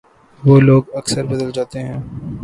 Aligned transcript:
وہ 0.43 0.59
لوگ 0.61 0.83
اکثر 0.93 1.23
بدل 1.25 1.51
جاتے 1.51 1.79
ہیں 1.79 1.99